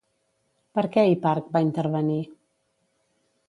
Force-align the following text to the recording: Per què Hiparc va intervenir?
Per 0.77 0.83
què 0.95 1.03
Hiparc 1.11 1.53
va 1.59 1.63
intervenir? 1.67 2.19